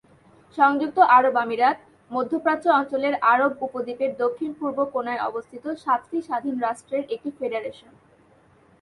সংযুক্ত 0.57 0.97
আরব 1.17 1.35
আমিরাত 1.35 1.77
মধ্যপ্রাচ্য 2.11 2.67
অঞ্চলের 2.71 3.15
আরব 3.33 3.51
উপদ্বীপের 3.61 4.11
দক্ষিণ-পূর্ব 4.23 4.77
কোনায় 4.93 5.23
অবস্থিত 5.29 5.65
সাতটি 5.83 6.17
স্বাধীন 6.21 6.55
রাষ্ট্রের 6.59 7.03
একটি 7.15 7.29
ফেডারেশন। 7.37 7.91